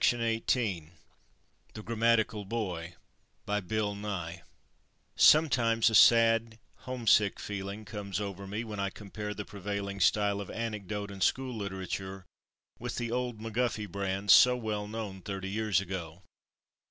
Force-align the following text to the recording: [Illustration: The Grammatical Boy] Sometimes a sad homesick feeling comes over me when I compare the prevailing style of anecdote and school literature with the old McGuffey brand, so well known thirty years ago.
[Illustration: 0.03 0.93
The 1.75 1.83
Grammatical 1.83 2.43
Boy] 2.43 2.95
Sometimes 5.15 5.91
a 5.91 5.93
sad 5.93 6.57
homesick 6.89 7.39
feeling 7.39 7.85
comes 7.85 8.19
over 8.19 8.47
me 8.47 8.63
when 8.63 8.79
I 8.79 8.89
compare 8.89 9.35
the 9.35 9.45
prevailing 9.45 9.99
style 9.99 10.41
of 10.41 10.49
anecdote 10.49 11.11
and 11.11 11.21
school 11.21 11.55
literature 11.55 12.25
with 12.79 12.95
the 12.95 13.11
old 13.11 13.37
McGuffey 13.37 13.87
brand, 13.87 14.31
so 14.31 14.57
well 14.57 14.87
known 14.87 15.21
thirty 15.21 15.51
years 15.51 15.79
ago. 15.79 16.23